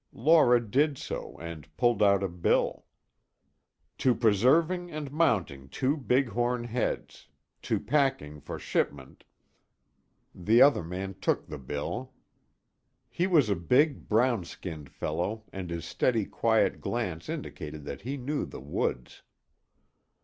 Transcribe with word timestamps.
Laura 0.15 0.59
did 0.59 0.97
so 0.97 1.37
and 1.37 1.77
pulled 1.77 2.01
out 2.01 2.23
a 2.23 2.27
bill. 2.27 2.85
"To 3.99 4.15
preserving 4.15 4.89
and 4.89 5.11
mounting 5.11 5.69
two 5.69 5.95
big 5.95 6.29
horn 6.29 6.63
heads 6.63 7.27
To 7.69 7.79
packing 7.79 8.39
for 8.41 8.57
shipment" 8.57 9.25
The 10.33 10.59
other 10.59 10.83
man 10.83 11.13
took 11.21 11.45
the 11.45 11.59
bill. 11.59 12.13
He 13.11 13.27
was 13.27 13.47
a 13.47 13.55
big 13.55 14.09
brown 14.09 14.43
skinned 14.43 14.89
fellow 14.89 15.43
and 15.53 15.69
his 15.69 15.85
steady 15.85 16.25
quiet 16.25 16.81
glance 16.81 17.29
indicated 17.29 17.85
that 17.85 18.01
he 18.01 18.17
knew 18.17 18.43
the 18.47 18.59
woods. 18.59 19.21